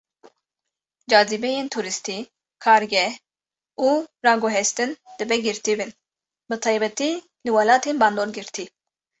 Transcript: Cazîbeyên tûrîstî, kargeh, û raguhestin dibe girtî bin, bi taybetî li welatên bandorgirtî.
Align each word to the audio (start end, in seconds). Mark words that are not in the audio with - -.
Cazîbeyên 1.11 1.67
tûrîstî, 1.73 2.17
kargeh, 2.63 3.13
û 3.87 3.89
raguhestin 4.25 4.91
dibe 5.17 5.37
girtî 5.45 5.73
bin, 5.79 5.91
bi 6.49 6.55
taybetî 6.65 7.11
li 7.43 7.49
welatên 7.55 7.95
bandorgirtî. 8.01 8.65